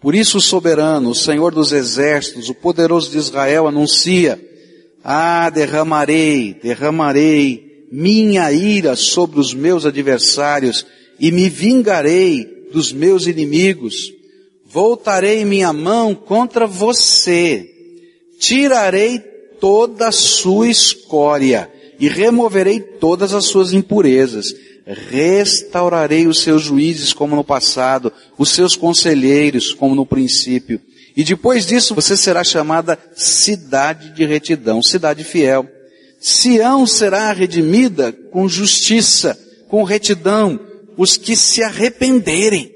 [0.00, 4.40] Por isso o soberano, o Senhor dos exércitos, o poderoso de Israel anuncia,
[5.02, 10.86] ah, derramarei, derramarei minha ira sobre os meus adversários
[11.18, 14.12] e me vingarei dos meus inimigos.
[14.64, 17.70] Voltarei minha mão contra você,
[18.38, 19.18] tirarei
[19.60, 24.54] toda a sua escória e removerei todas as suas impurezas.
[24.86, 30.80] Restaurarei os seus juízes como no passado, os seus conselheiros como no princípio.
[31.16, 35.66] E depois disso você será chamada cidade de retidão, cidade fiel.
[36.20, 40.58] Sião será redimida com justiça, com retidão,
[40.96, 42.72] os que se arrependerem.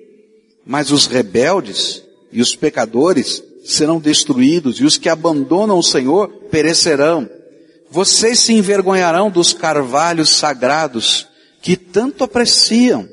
[0.64, 7.28] Mas os rebeldes e os pecadores serão destruídos e os que abandonam o Senhor perecerão.
[7.90, 11.26] Vocês se envergonharão dos carvalhos sagrados
[11.60, 13.08] que tanto apreciam.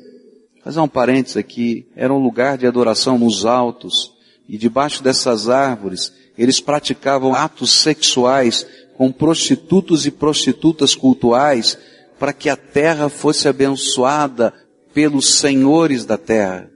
[0.62, 1.86] Fazer um parênteses aqui.
[1.96, 4.12] Era um lugar de adoração nos altos
[4.48, 8.64] e debaixo dessas árvores eles praticavam atos sexuais
[8.98, 11.78] com prostitutos e prostitutas cultuais
[12.18, 14.52] para que a terra fosse abençoada
[14.92, 16.68] pelos senhores da terra.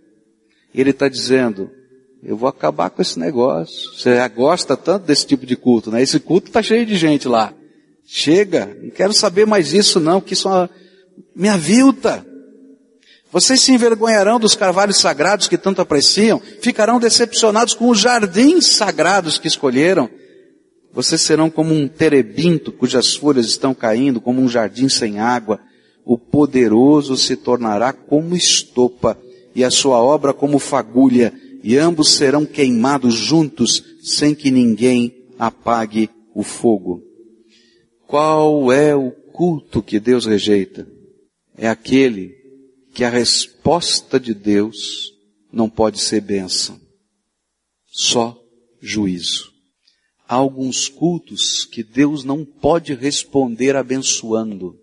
[0.73, 1.69] Ele está dizendo,
[2.23, 3.93] eu vou acabar com esse negócio.
[3.99, 6.01] Você gosta tanto desse tipo de culto, né?
[6.01, 7.53] Esse culto está cheio de gente lá.
[8.07, 10.69] Chega, não quero saber mais isso não, que isso é
[11.35, 12.25] me avilta.
[13.33, 19.39] Vocês se envergonharão dos carvalhos sagrados que tanto apreciam, ficarão decepcionados com os jardins sagrados
[19.39, 20.09] que escolheram.
[20.93, 25.59] Vocês serão como um terebinto cujas folhas estão caindo, como um jardim sem água.
[26.05, 29.19] O poderoso se tornará como estopa
[29.55, 36.11] e a sua obra como fagulha e ambos serão queimados juntos sem que ninguém apague
[36.35, 37.03] o fogo.
[38.07, 40.87] Qual é o culto que Deus rejeita?
[41.57, 42.35] É aquele
[42.93, 45.13] que a resposta de Deus
[45.53, 46.79] não pode ser bênção,
[47.87, 48.37] só
[48.81, 49.52] juízo.
[50.33, 54.81] Há alguns cultos que Deus não pode responder abençoando.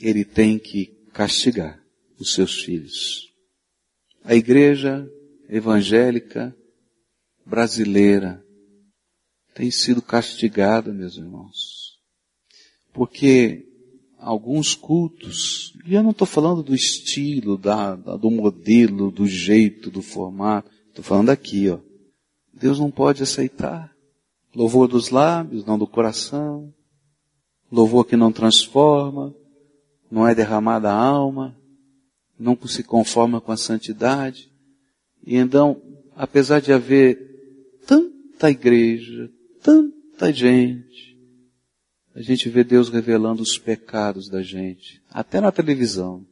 [0.00, 1.78] Ele tem que castigar
[2.18, 3.30] os seus filhos.
[4.24, 5.06] A igreja
[5.50, 6.56] evangélica
[7.44, 8.42] brasileira
[9.54, 11.98] tem sido castigada, meus irmãos.
[12.94, 13.66] Porque
[14.16, 19.90] alguns cultos, e eu não estou falando do estilo, da, da, do modelo, do jeito,
[19.90, 21.80] do formato, estou falando aqui, ó.
[22.50, 23.97] Deus não pode aceitar.
[24.54, 26.72] Louvor dos lábios, não do coração.
[27.70, 29.34] Louvor que não transforma,
[30.10, 31.56] não é derramada a alma,
[32.38, 34.50] não se conforma com a santidade.
[35.24, 35.82] E então,
[36.16, 37.18] apesar de haver
[37.86, 39.30] tanta igreja,
[39.62, 41.18] tanta gente,
[42.14, 46.26] a gente vê Deus revelando os pecados da gente, até na televisão.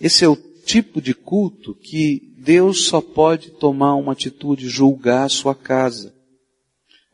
[0.00, 5.28] Esse é o tipo de culto que Deus só pode tomar uma atitude, julgar a
[5.28, 6.12] sua casa.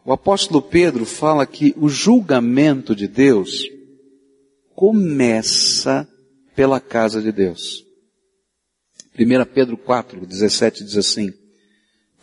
[0.09, 3.69] O apóstolo Pedro fala que o julgamento de Deus
[4.75, 6.09] começa
[6.57, 7.85] pela casa de Deus.
[9.19, 11.31] 1 Pedro 4, 17 diz assim,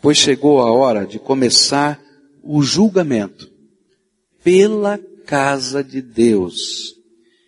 [0.02, 2.02] pois chegou a hora de começar
[2.42, 3.48] o julgamento
[4.42, 6.92] pela casa de Deus.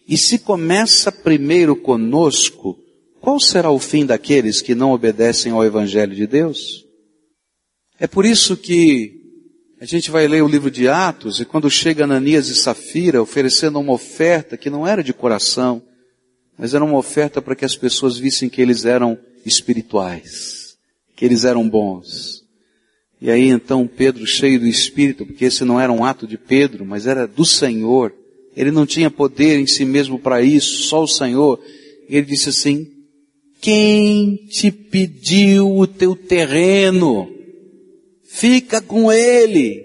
[0.07, 2.79] E se começa primeiro conosco,
[3.21, 6.87] qual será o fim daqueles que não obedecem ao Evangelho de Deus?
[7.99, 9.18] É por isso que
[9.81, 13.79] a gente vai ler o livro de Atos e quando chega Ananias e Safira oferecendo
[13.79, 15.81] uma oferta que não era de coração,
[16.59, 20.77] mas era uma oferta para que as pessoas vissem que eles eram espirituais,
[21.15, 22.43] que eles eram bons.
[23.21, 26.85] E aí então Pedro, cheio do Espírito, porque esse não era um ato de Pedro,
[26.85, 28.13] mas era do Senhor,
[28.57, 31.61] ele não tinha poder em si mesmo para isso, só o Senhor.
[32.09, 32.89] Ele disse assim,
[33.61, 37.38] quem te pediu o teu terreno?
[38.39, 39.85] Fica com ele,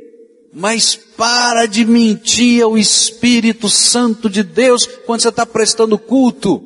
[0.53, 6.63] mas para de mentir ao Espírito Santo de Deus quando você está prestando culto.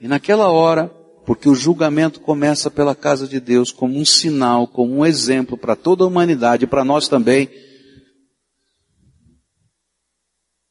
[0.00, 0.88] E naquela hora,
[1.24, 5.76] porque o julgamento começa pela casa de Deus como um sinal, como um exemplo para
[5.76, 7.48] toda a humanidade, para nós também.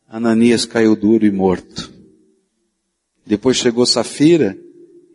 [0.09, 1.89] Ananias caiu duro e morto.
[3.25, 4.57] Depois chegou Safira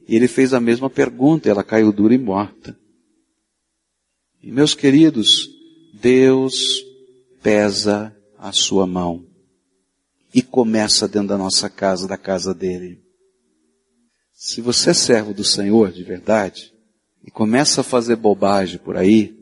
[0.09, 2.81] e ele fez a mesma pergunta, ela caiu dura e morta.
[4.43, 5.49] E meus queridos,
[5.95, 6.85] Deus
[7.41, 9.25] pesa a sua mão
[10.35, 13.01] e começa dentro da nossa casa, da casa dele.
[14.33, 16.75] Se você é servo do Senhor de verdade
[17.25, 19.33] e começa a fazer bobagem por aí,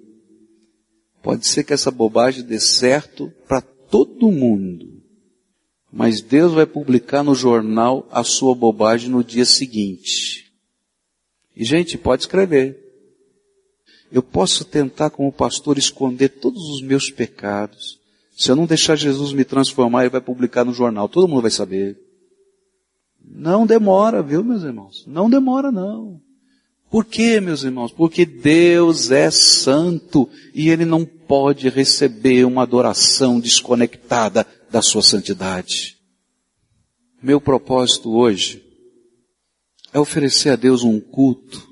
[1.23, 5.03] pode ser que essa bobagem dê certo para todo mundo.
[5.91, 10.53] Mas Deus vai publicar no jornal a sua bobagem no dia seguinte.
[11.57, 12.80] E gente, pode escrever.
[14.13, 18.01] Eu posso tentar, como pastor, esconder todos os meus pecados.
[18.37, 21.09] Se eu não deixar Jesus me transformar, ele vai publicar no jornal.
[21.09, 21.97] Todo mundo vai saber.
[23.23, 25.05] Não demora, viu, meus irmãos?
[25.07, 26.21] Não demora, não.
[26.91, 27.93] Por quê, meus irmãos?
[27.93, 35.97] Porque Deus é santo e Ele não pode receber uma adoração desconectada da sua santidade.
[37.23, 38.65] Meu propósito hoje
[39.93, 41.70] é oferecer a Deus um culto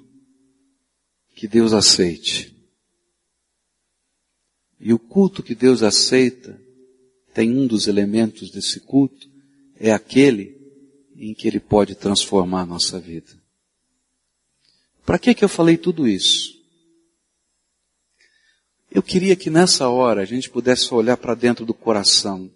[1.39, 2.53] que Deus aceite.
[4.81, 6.61] E o culto que Deus aceita
[7.33, 9.31] tem um dos elementos desse culto,
[9.79, 10.59] é aquele
[11.15, 13.41] em que Ele pode transformar a nossa vida.
[15.07, 16.61] Para que que eu falei tudo isso?
[18.91, 22.51] Eu queria que nessa hora a gente pudesse olhar para dentro do coração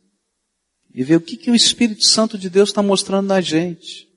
[0.92, 4.11] e ver o que, que o Espírito Santo de Deus está mostrando na gente.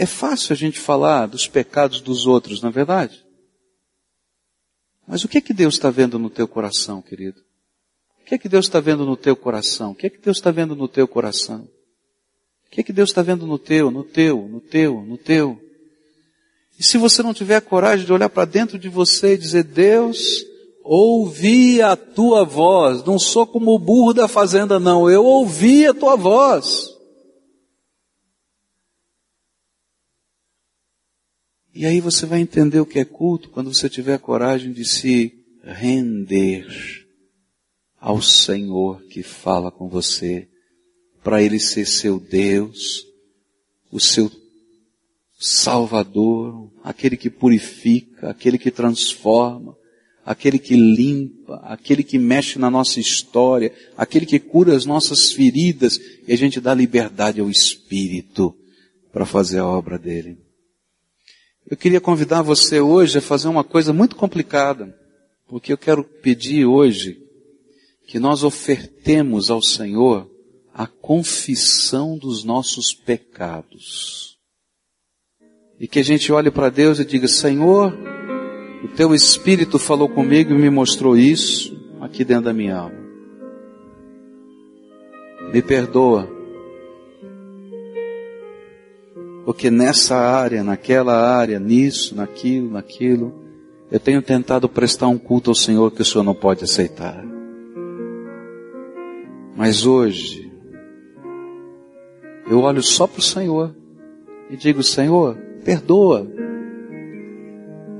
[0.00, 3.20] É fácil a gente falar dos pecados dos outros, não é verdade?
[5.04, 7.40] Mas o que é que Deus está vendo no teu coração, querido?
[8.22, 9.90] O que é que Deus está vendo no teu coração?
[9.90, 11.68] O que é que Deus está vendo no teu coração?
[12.64, 15.60] O que é que Deus está vendo no teu, no teu, no teu, no teu?
[16.78, 20.44] E se você não tiver coragem de olhar para dentro de você e dizer, Deus,
[20.84, 25.92] ouvi a tua voz, não sou como o burro da fazenda não, eu ouvi a
[25.92, 26.97] tua voz.
[31.78, 34.84] E aí você vai entender o que é culto quando você tiver a coragem de
[34.84, 36.66] se render
[38.00, 40.48] ao Senhor que fala com você,
[41.22, 43.06] para Ele ser seu Deus,
[43.92, 44.28] o seu
[45.38, 49.76] Salvador, aquele que purifica, aquele que transforma,
[50.26, 55.96] aquele que limpa, aquele que mexe na nossa história, aquele que cura as nossas feridas
[56.26, 58.52] e a gente dá liberdade ao Espírito
[59.12, 60.47] para fazer a obra dele.
[61.70, 64.96] Eu queria convidar você hoje a fazer uma coisa muito complicada,
[65.46, 67.18] porque eu quero pedir hoje
[68.06, 70.30] que nós ofertemos ao Senhor
[70.72, 74.38] a confissão dos nossos pecados.
[75.78, 77.94] E que a gente olhe para Deus e diga, Senhor,
[78.82, 82.98] o teu Espírito falou comigo e me mostrou isso aqui dentro da minha alma.
[85.52, 86.37] Me perdoa
[89.48, 93.32] Porque nessa área, naquela área, nisso, naquilo, naquilo,
[93.90, 97.24] eu tenho tentado prestar um culto ao Senhor que o Senhor não pode aceitar.
[99.56, 100.52] Mas hoje,
[102.46, 103.74] eu olho só para o Senhor
[104.50, 106.30] e digo, Senhor, perdoa,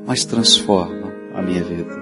[0.06, 1.96] mas transforma a minha vida.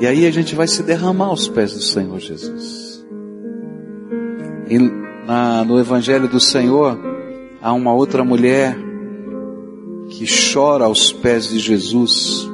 [0.00, 3.06] E aí a gente vai se derramar aos pés do Senhor Jesus.
[4.66, 4.78] E
[5.26, 7.12] na, no Evangelho do Senhor,
[7.64, 8.76] há uma outra mulher
[10.10, 12.46] que chora aos pés de Jesus,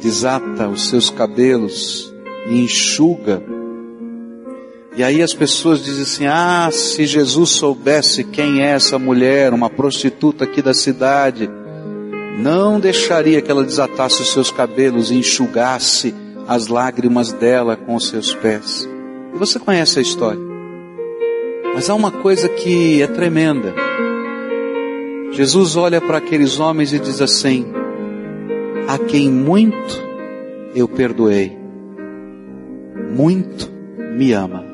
[0.00, 2.12] desata os seus cabelos
[2.48, 3.42] e enxuga.
[4.96, 9.68] E aí as pessoas dizem assim: Ah, se Jesus soubesse quem é essa mulher, uma
[9.68, 11.50] prostituta aqui da cidade,
[12.38, 16.14] não deixaria que ela desatasse os seus cabelos e enxugasse
[16.48, 18.88] as lágrimas dela com os seus pés.
[19.34, 20.51] E você conhece a história.
[21.74, 23.74] Mas há uma coisa que é tremenda.
[25.32, 27.66] Jesus olha para aqueles homens e diz assim:
[28.86, 30.02] A quem muito
[30.74, 31.56] eu perdoei,
[33.14, 33.70] muito
[34.14, 34.64] me ama.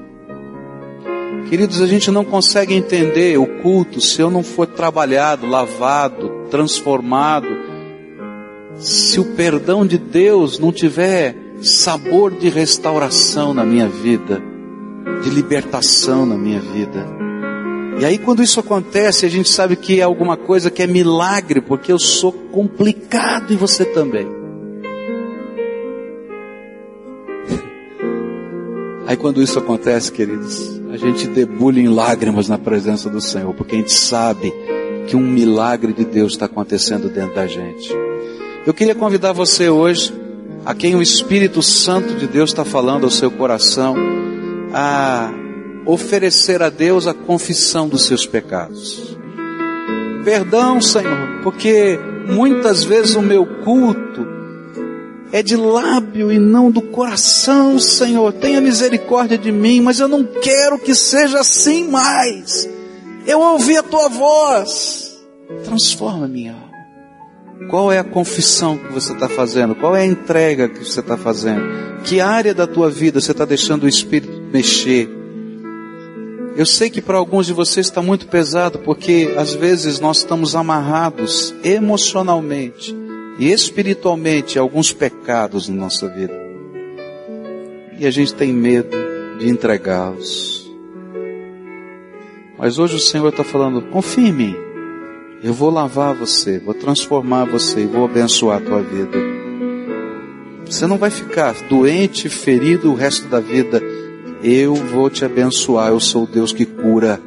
[1.49, 7.49] Queridos, a gente não consegue entender o culto se eu não for trabalhado, lavado, transformado,
[8.76, 14.58] se o perdão de Deus não tiver sabor de restauração na minha vida
[15.23, 17.07] de libertação na minha vida.
[18.01, 21.61] E aí quando isso acontece, a gente sabe que é alguma coisa que é milagre,
[21.61, 24.27] porque eu sou complicado e você também.
[29.09, 33.75] Aí quando isso acontece, queridos, a gente debulha em lágrimas na presença do Senhor, porque
[33.75, 34.53] a gente sabe
[35.07, 37.91] que um milagre de Deus está acontecendo dentro da gente.
[38.67, 40.13] Eu queria convidar você hoje,
[40.65, 43.97] a quem o Espírito Santo de Deus está falando ao seu coração,
[44.73, 45.31] a
[45.87, 49.16] oferecer a Deus a confissão dos seus pecados.
[50.25, 51.99] Perdão, Senhor, porque
[52.29, 54.27] muitas vezes o meu culto
[55.33, 58.33] é de lábio e não do coração, Senhor.
[58.35, 62.69] Tenha misericórdia de mim, mas eu não quero que seja assim mais.
[63.27, 65.19] Eu ouvi a tua voz.
[65.64, 66.68] Transforma minha alma.
[67.67, 69.75] Qual é a confissão que você está fazendo?
[69.75, 71.63] Qual é a entrega que você está fazendo?
[72.05, 75.09] Que área da tua vida você está deixando o Espírito mexer?
[76.57, 80.57] Eu sei que para alguns de vocês está muito pesado, porque às vezes nós estamos
[80.57, 82.97] amarrados emocionalmente
[83.39, 86.35] e espiritualmente alguns pecados na nossa vida.
[87.99, 88.97] E a gente tem medo
[89.39, 90.69] de entregá-los.
[92.59, 94.68] Mas hoje o Senhor está falando, confie em mim.
[95.41, 99.16] Eu vou lavar você, vou transformar você e vou abençoar a tua vida.
[100.66, 103.80] Você não vai ficar doente, ferido o resto da vida.
[104.43, 105.91] Eu vou te abençoar.
[105.91, 107.20] Eu sou o Deus que cura.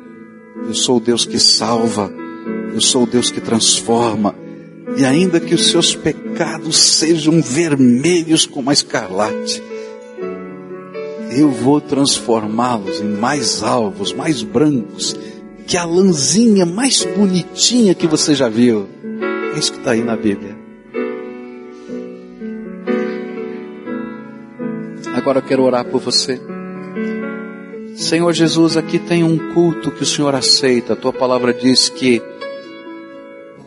[0.68, 2.12] Eu sou o Deus que salva.
[2.74, 4.36] Eu sou o Deus que transforma.
[4.98, 9.64] E ainda que os seus pecados sejam vermelhos como a escarlate,
[11.32, 15.16] eu vou transformá-los em mais alvos, mais brancos,
[15.68, 18.88] que a lãzinha mais bonitinha que você já viu.
[19.56, 20.56] É isso que está aí na Bíblia.
[25.16, 26.42] Agora eu quero orar por você.
[27.96, 30.94] Senhor Jesus, aqui tem um culto que o Senhor aceita.
[30.94, 32.22] A tua palavra diz que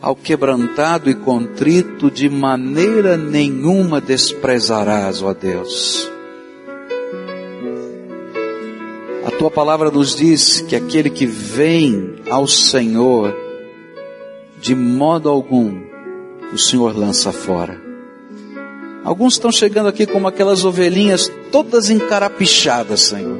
[0.01, 6.14] ao quebrantado e contrito de maneira nenhuma desprezarás, ó Deus.
[9.45, 13.31] Tua palavra nos diz que aquele que vem ao Senhor,
[14.59, 15.83] de modo algum,
[16.51, 17.79] o Senhor lança fora.
[19.03, 23.39] Alguns estão chegando aqui como aquelas ovelhinhas todas encarapichadas, Senhor.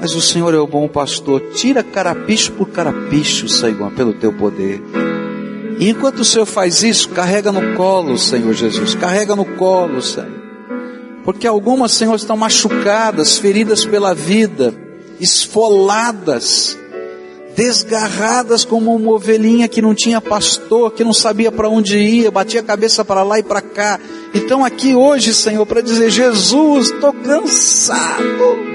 [0.00, 4.82] Mas o Senhor é o bom pastor, tira carapicho por carapicho, Senhor, pelo teu poder.
[5.78, 10.43] E enquanto o Senhor faz isso, carrega no colo, Senhor Jesus, carrega no colo, Senhor.
[11.24, 14.74] Porque algumas, Senhor, estão machucadas, feridas pela vida,
[15.18, 16.78] esfoladas,
[17.56, 22.60] desgarradas como uma ovelhinha que não tinha pastor, que não sabia para onde ia, batia
[22.60, 23.98] a cabeça para lá e para cá.
[24.34, 28.74] Então aqui hoje, Senhor, para dizer, Jesus, estou cansado.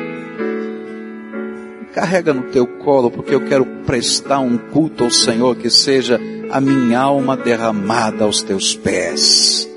[1.93, 6.19] Carrega no teu colo, porque eu quero prestar um culto ao Senhor que seja
[6.49, 9.68] a minha alma derramada aos teus pés.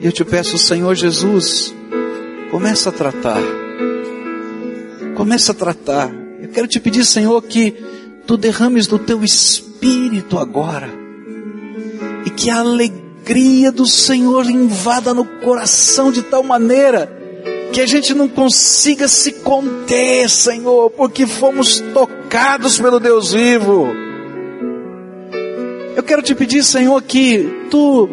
[0.00, 1.74] E eu te peço, Senhor Jesus,
[2.50, 3.40] começa a tratar.
[5.14, 6.10] Começa a tratar.
[6.40, 7.74] Eu quero te pedir, Senhor, que
[8.26, 10.90] tu derrames do teu espírito agora.
[12.26, 17.16] E que a alegria do Senhor invada no coração de tal maneira
[17.72, 23.88] que a gente não consiga se conter, Senhor, porque fomos tocados pelo Deus vivo.
[25.94, 28.08] Eu quero te pedir, Senhor, que tu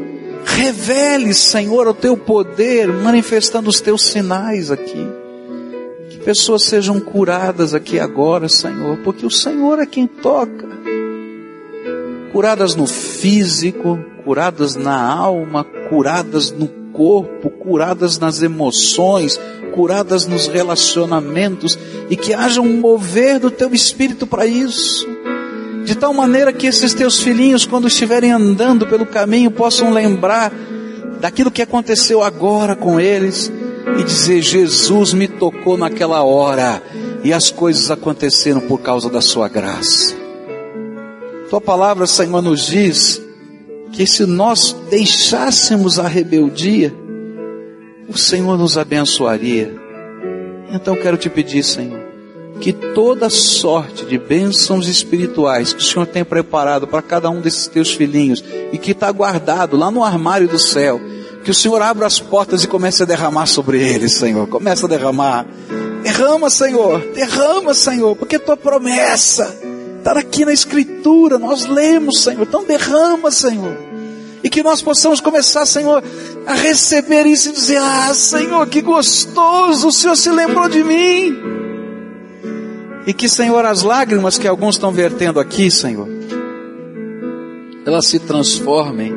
[0.46, 5.08] Revele, Senhor, o teu poder, manifestando os teus sinais aqui.
[6.10, 10.68] Que pessoas sejam curadas aqui agora, Senhor, porque o Senhor é quem toca.
[12.32, 19.40] Curadas no físico, curadas na alma, curadas no corpo, curadas nas emoções,
[19.74, 21.78] curadas nos relacionamentos,
[22.10, 25.13] e que haja um mover do teu espírito para isso
[25.84, 30.52] de tal maneira que esses teus filhinhos, quando estiverem andando pelo caminho, possam lembrar
[31.20, 33.52] daquilo que aconteceu agora com eles
[33.98, 36.82] e dizer: Jesus me tocou naquela hora
[37.24, 40.16] e as coisas aconteceram por causa da Sua graça.
[41.50, 43.22] Tua palavra, Senhor, nos diz
[43.92, 46.94] que se nós deixássemos a rebeldia,
[48.08, 49.74] o Senhor nos abençoaria.
[50.72, 52.00] Então quero te pedir, Senhor,
[52.64, 57.68] que toda sorte de bênçãos espirituais que o Senhor tem preparado para cada um desses
[57.68, 58.42] teus filhinhos
[58.72, 60.98] e que está guardado lá no armário do céu,
[61.44, 64.48] que o Senhor abra as portas e comece a derramar sobre eles, Senhor.
[64.48, 65.46] Começa a derramar.
[66.04, 67.02] Derrama, Senhor.
[67.14, 69.54] Derrama, Senhor, porque tua promessa
[69.98, 71.38] está aqui na Escritura.
[71.38, 72.44] Nós lemos, Senhor.
[72.44, 73.78] Então derrama, Senhor.
[74.42, 76.02] E que nós possamos começar, Senhor,
[76.48, 81.63] a receber isso e dizer: Ah, Senhor, que gostoso, o Senhor se lembrou de mim.
[83.06, 86.08] E que, Senhor, as lágrimas que alguns estão vertendo aqui, Senhor,
[87.86, 89.14] elas se transformem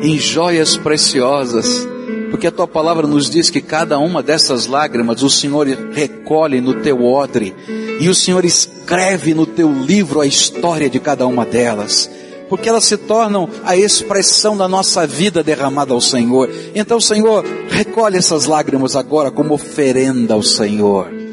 [0.00, 1.86] em joias preciosas,
[2.30, 6.80] porque a tua palavra nos diz que cada uma dessas lágrimas o Senhor recolhe no
[6.80, 7.54] teu odre,
[8.00, 12.10] e o Senhor escreve no teu livro a história de cada uma delas.
[12.48, 16.48] Porque elas se tornam a expressão da nossa vida derramada ao Senhor.
[16.76, 21.25] Então, Senhor, recolhe essas lágrimas agora como oferenda ao Senhor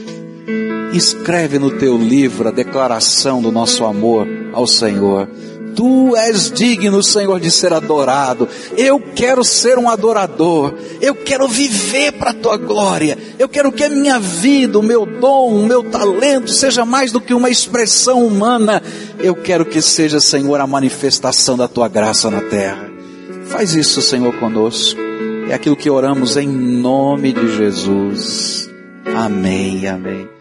[0.94, 5.28] escreve no teu livro a declaração do nosso amor ao Senhor.
[5.76, 8.48] Tu és digno, Senhor, de ser adorado.
[8.78, 10.76] Eu quero ser um adorador.
[11.02, 13.18] Eu quero viver para a tua glória.
[13.40, 17.20] Eu quero que a minha vida, o meu dom, o meu talento seja mais do
[17.20, 18.82] que uma expressão humana.
[19.20, 22.90] Eu quero que seja, Senhor, a manifestação da tua graça na terra.
[23.46, 25.00] Faz isso, Senhor, conosco.
[25.50, 28.70] É aquilo que oramos em nome de Jesus.
[29.06, 30.33] Amém, amém.